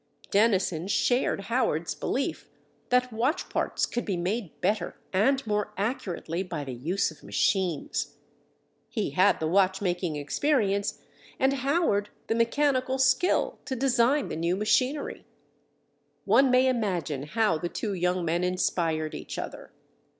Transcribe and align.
Dennison 0.31 0.87
shared 0.87 1.41
Howard's 1.41 1.93
belief 1.93 2.49
that 2.89 3.13
watch 3.13 3.49
parts 3.49 3.85
could 3.85 4.03
be 4.03 4.17
made 4.17 4.59
better 4.59 4.95
and 5.13 5.45
more 5.45 5.75
accurately 5.77 6.41
by 6.41 6.63
the 6.63 6.73
use 6.73 7.11
of 7.11 7.21
machines. 7.21 8.15
He 8.89 9.11
had 9.11 9.39
the 9.39 9.45
watch 9.47 9.79
making 9.79 10.15
experience 10.15 11.03
and 11.39 11.53
Howard 11.53 12.09
the 12.25 12.33
mechanical 12.33 12.97
skill 12.97 13.59
to 13.65 13.75
design 13.75 14.29
the 14.29 14.35
new 14.35 14.55
machinery. 14.55 15.23
One 16.25 16.49
may 16.49 16.67
imagine 16.67 17.21
how 17.21 17.59
the 17.59 17.69
two 17.69 17.93
young 17.93 18.25
men 18.25 18.43
inspired 18.43 19.13
each 19.13 19.37
other. 19.37 19.71